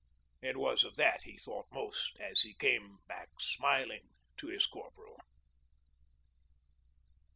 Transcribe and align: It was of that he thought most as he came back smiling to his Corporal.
It 0.41 0.57
was 0.57 0.83
of 0.83 0.95
that 0.95 1.21
he 1.25 1.37
thought 1.37 1.67
most 1.71 2.17
as 2.19 2.41
he 2.41 2.55
came 2.55 2.97
back 3.07 3.27
smiling 3.39 4.09
to 4.37 4.47
his 4.47 4.65
Corporal. 4.65 5.19